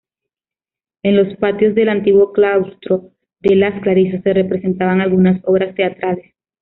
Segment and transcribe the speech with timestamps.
[1.03, 6.33] En los patios del antiguo claustro de las Clarisas se representaban algunas obras teatrales.